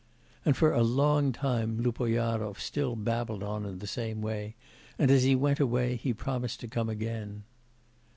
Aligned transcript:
And 0.43 0.57
for 0.57 0.73
a 0.73 0.81
long 0.81 1.31
time 1.31 1.79
Lupoyarov 1.79 2.59
still 2.59 2.95
babbled 2.95 3.43
on 3.43 3.67
in 3.67 3.77
the 3.77 3.85
same 3.85 4.19
way, 4.19 4.55
and, 4.97 5.11
as 5.11 5.21
he 5.21 5.35
went 5.35 5.59
away, 5.59 5.95
he 5.95 6.11
promised 6.11 6.59
to 6.61 6.67
come 6.67 6.89
again. 6.89 7.43